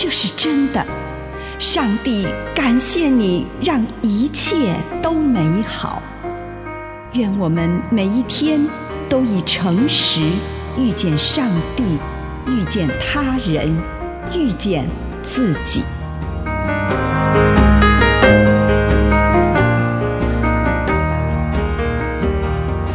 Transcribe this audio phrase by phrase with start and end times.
[0.00, 0.86] 这是真的，
[1.58, 6.00] 上帝感谢你，让一切都美好。
[7.14, 8.64] 愿我们每一天
[9.08, 10.22] 都以诚实
[10.78, 11.98] 遇见上帝，
[12.46, 13.76] 遇见他人，
[14.32, 14.86] 遇见
[15.24, 15.82] 自己。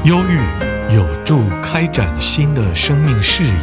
[0.05, 3.53] 忧郁有助开展新的生命视野。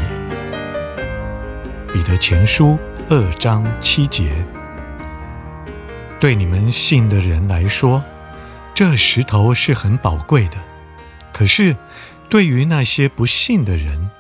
[1.91, 2.79] 彼得前书。
[3.13, 4.47] 二章七节，
[6.21, 8.05] 对你们信的人来说，
[8.73, 10.59] 这石头是很宝贵的；
[11.33, 11.77] 可是，
[12.29, 14.13] 对于那些不信的人，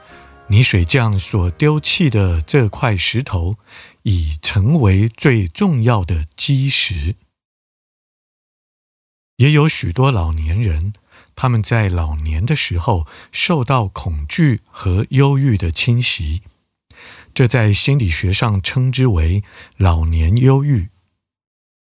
[0.48, 3.58] 泥水匠所丢弃的这块石头，
[4.02, 7.14] 已成为最重要的基石。
[9.36, 10.94] 也有许多老年人，
[11.36, 16.42] 他们在老年的时候受到恐惧和忧郁的侵袭。
[17.40, 19.42] 这在心理学上称之为
[19.78, 20.90] 老年忧郁。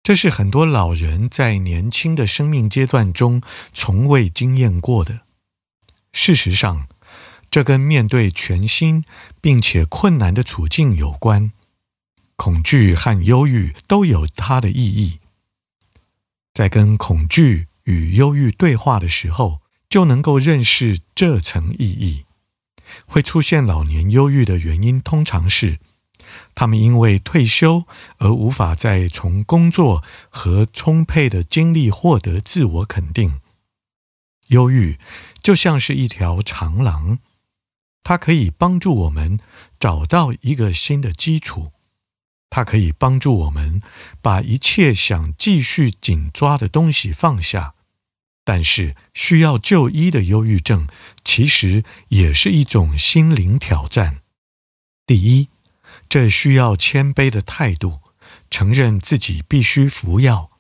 [0.03, 3.41] 这是很多老人在年轻的生命阶段中
[3.73, 5.23] 从未经验过的。
[6.13, 6.87] 事实上，
[7.51, 9.07] 这跟面对全新
[9.41, 11.53] 并且困难的处境有关。
[12.37, 15.21] 恐惧和忧郁都有它的意义。
[16.53, 22.27] 在跟恐惧与忧郁对话的时候，就能够认识这层意义。
[23.07, 25.79] 会出现老年忧郁的原因，通常是
[26.55, 27.85] 他们因为退休
[28.19, 33.41] 而无法再从工作和充沛的精力获得自我肯定。
[34.49, 34.99] 忧郁
[35.43, 37.19] 就像是一条长廊，
[38.03, 39.41] 它可以帮助我们
[39.79, 41.73] 找到一个新的基础，
[42.49, 43.83] 它可以帮助我们
[44.23, 47.75] 把一切想继续紧抓的东西放下。
[48.51, 50.89] 但是，需要就医的忧郁症，
[51.23, 54.21] 其实也是一种心灵挑战。
[55.07, 55.51] 第一，
[56.09, 57.99] 这需要谦卑的态度，
[58.49, 60.51] 承认自己必须服药。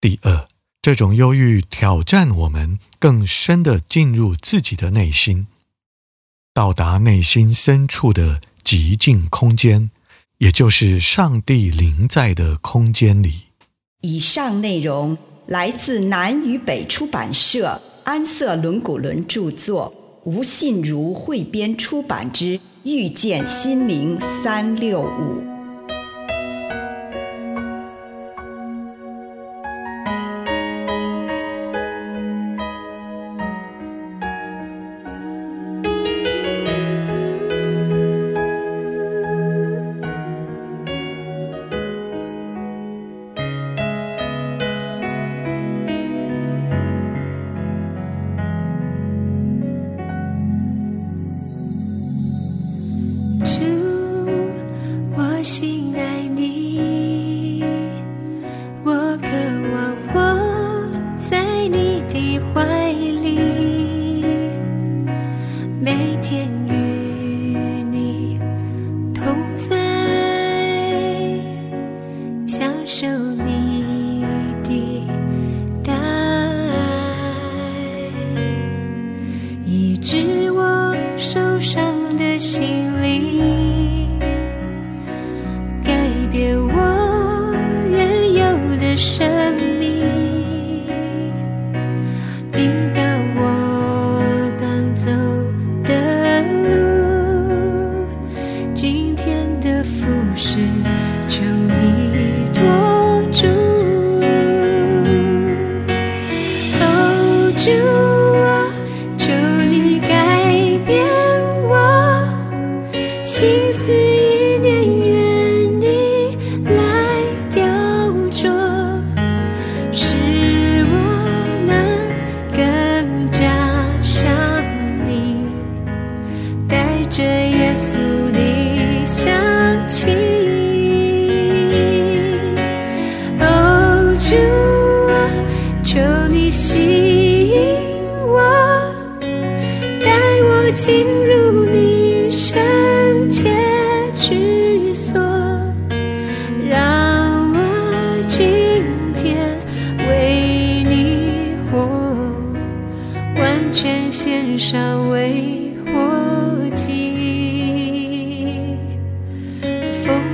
[0.00, 0.46] 第二，
[0.80, 5.48] 这种忧郁挑战我们更深地进入自己的内心，
[6.54, 9.90] 到达内心深处的极静空间，
[10.38, 13.46] 也就是上帝临在的空间里。
[14.02, 15.18] 以上内容。
[15.50, 25.42] 来自南与北出版社安瑟伦古伦著作，吴信如汇编出版之《遇见心灵三六五》。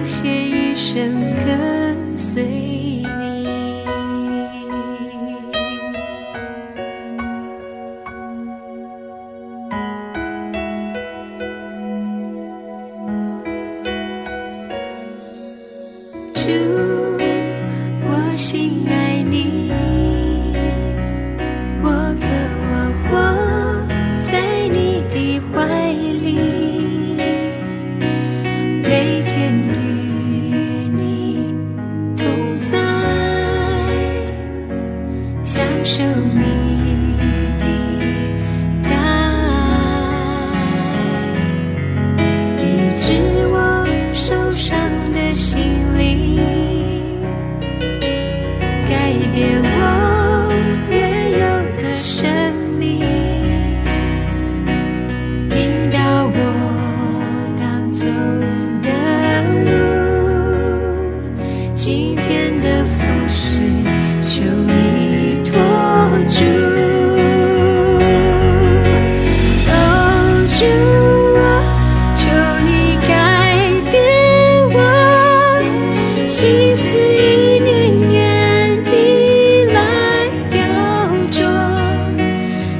[0.06, 2.55] 奉献一生跟随。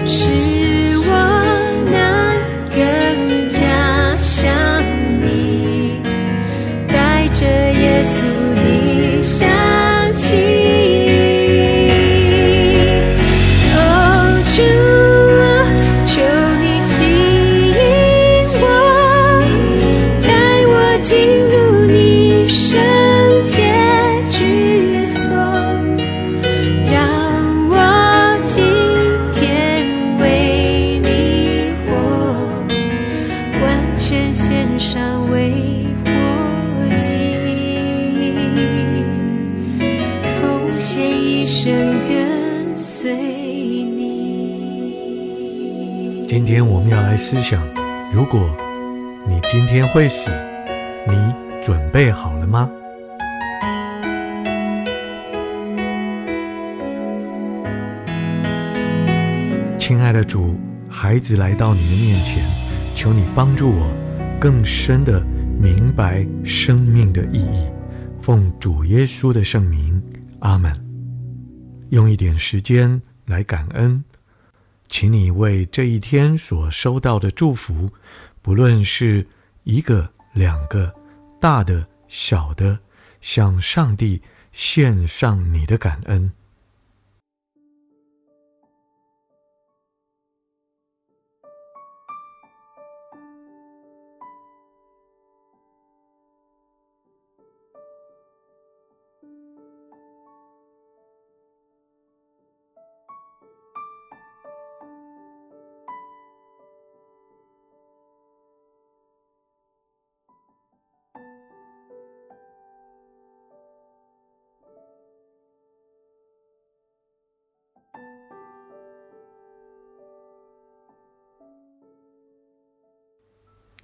[0.08, 0.56] 是
[47.28, 47.61] 思想：
[48.12, 48.56] 如果
[49.26, 50.31] 你今天会死，
[51.08, 52.70] 你准备好了吗？
[59.76, 60.55] 亲爱的主，
[60.88, 62.44] 孩子来到你的面前，
[62.94, 63.90] 求你帮助我
[64.38, 65.20] 更深的
[65.61, 67.67] 明白生命的意义。
[68.20, 70.00] 奉主耶稣的圣名，
[70.38, 70.72] 阿门。
[71.88, 74.05] 用一点时间来感恩。
[74.88, 77.90] 请你为这一天所收到的祝福，
[78.42, 79.26] 不论是
[79.64, 80.94] 一个、两个、
[81.40, 82.78] 大的、小的，
[83.20, 84.22] 向上帝
[84.52, 86.32] 献上你的感恩。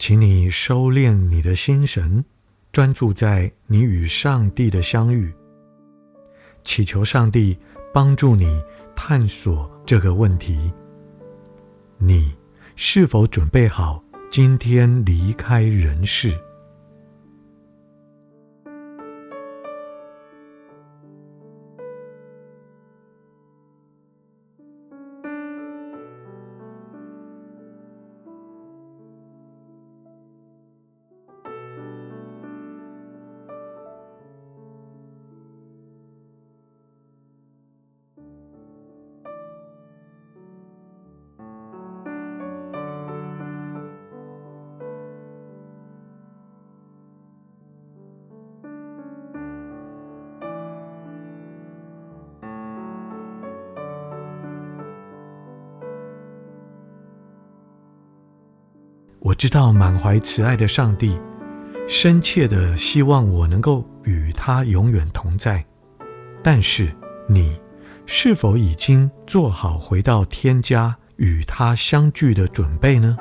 [0.04, 2.25] 请你收敛你的心神，
[2.73, 5.32] 专注在你与上帝的相遇，
[6.64, 7.56] 祈求上帝
[7.94, 8.61] 帮助你
[8.97, 10.73] 探索这个问题：
[11.99, 12.35] 你
[12.75, 16.37] 是否准备好今天离开人世？
[59.25, 61.17] 我知道满怀慈爱的上帝，
[61.88, 65.64] 深切的希望我能够与他永远同在。
[66.43, 66.93] 但是，
[67.29, 67.57] 你
[68.05, 73.17] 是否已经做好回到天家与他相聚的准备呢？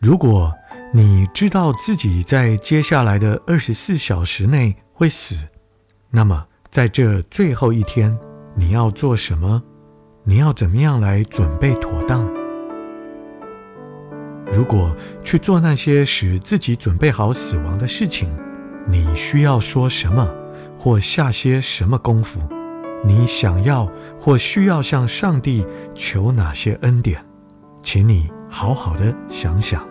[0.00, 0.50] 如果
[0.94, 5.36] 你知道自己在接下来的二十四小时内会死，
[6.08, 8.18] 那么在这最后一天，
[8.54, 9.62] 你要做什么？
[10.24, 12.26] 你要怎么样来准备妥当？
[14.50, 18.34] 如果去做那些使自己准备好死亡的事情，
[18.88, 20.26] 你需要说什么，
[20.78, 22.40] 或下些什么功夫？
[23.04, 23.86] 你想要
[24.18, 27.22] 或需要向上帝求哪些恩典？
[27.82, 29.89] 请你好好的想想。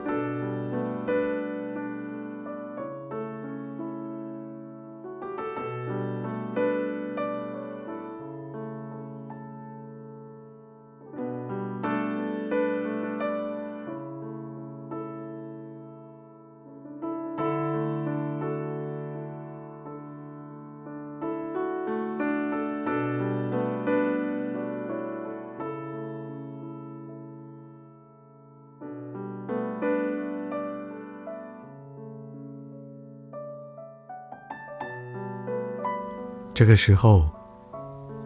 [36.60, 37.26] 这个时候，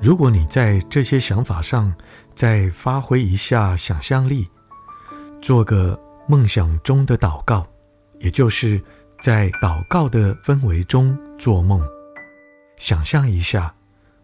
[0.01, 1.93] 如果你在这些想法上
[2.33, 4.49] 再发挥一下想象力，
[5.39, 5.95] 做个
[6.27, 7.63] 梦想中的祷告，
[8.17, 8.81] 也就是
[9.21, 11.79] 在祷告的氛围中做梦，
[12.75, 13.71] 想象一下，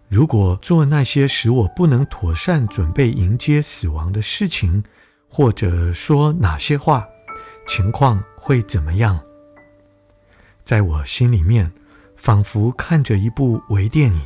[0.08, 4.84] 如果做那些使我不能妥善准备迎接死亡的事情，
[5.30, 7.08] 或者说哪些话，
[7.68, 9.20] 情况会怎么样？
[10.64, 11.72] 在我心里面。
[12.20, 14.22] 仿佛看着一部微电影，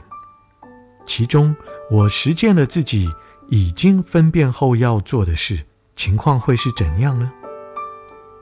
[1.06, 1.56] 其中
[1.92, 3.08] 我实践了自己
[3.50, 5.64] 已经分辨后要做的事，
[5.96, 7.32] 情况会是怎样呢？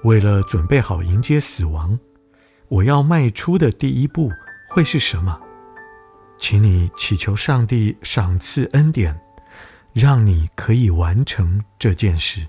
[0.03, 2.00] 为了准备好迎接死亡，
[2.70, 4.31] 我要迈出的第一步
[4.70, 5.38] 会是什么？
[6.39, 9.20] 请你祈求上帝赏赐恩典，
[9.91, 12.48] 让你可以完成这件事。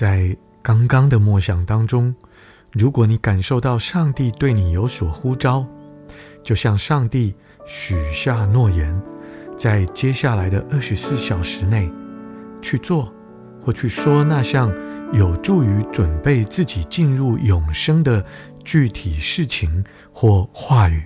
[0.00, 2.14] 在刚刚的默想当中，
[2.72, 5.66] 如果你感受到上帝对你有所呼召，
[6.42, 7.34] 就向上帝
[7.66, 8.98] 许下诺言，
[9.58, 11.92] 在接下来的二十四小时内
[12.62, 13.12] 去做
[13.60, 14.72] 或去说那项
[15.12, 18.24] 有助于准备自己进入永生的
[18.64, 21.02] 具体事情或话语。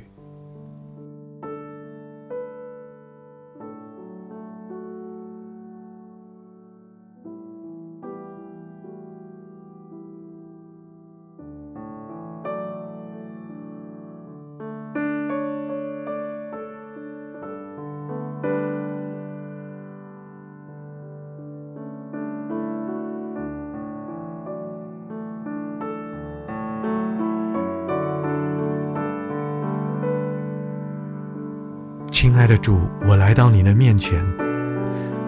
[32.25, 34.19] 亲爱的主，我来到你的面前，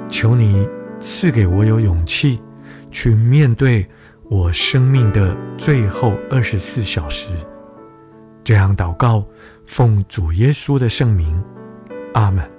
[0.09, 0.67] 求你
[0.99, 2.41] 赐给我有勇气，
[2.91, 3.87] 去面对
[4.31, 7.35] 我生命的最后二十四小时。
[8.43, 9.23] 这样祷告，
[9.67, 11.38] 奉主耶稣的圣名，
[12.15, 12.56] 阿门。